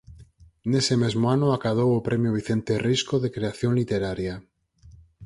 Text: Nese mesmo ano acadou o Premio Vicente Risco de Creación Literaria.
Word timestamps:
Nese 0.71 0.95
mesmo 1.03 1.25
ano 1.35 1.47
acadou 1.51 1.89
o 1.93 2.03
Premio 2.07 2.31
Vicente 2.37 2.73
Risco 2.89 3.15
de 3.23 3.29
Creación 3.35 3.71
Literaria. 3.79 4.35